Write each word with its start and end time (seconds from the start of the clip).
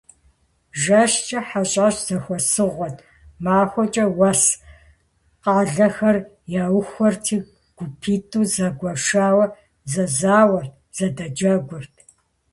ЖэщкӀэ 0.81 1.39
хьэщӀэщ 1.47 1.95
зэхуэсыгъуэт, 2.07 2.95
махуэкӀэ 3.43 4.05
уэс 4.17 4.43
къалэхэр 5.43 6.17
яухуэрти, 6.63 7.37
гупитӀу 7.77 8.43
загуэшауэ 8.53 9.45
зэзауэрт, 9.91 10.71
зэдэджэгурт. 10.95 11.95